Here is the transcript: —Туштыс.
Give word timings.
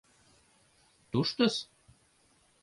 —Туштыс. 1.11 1.55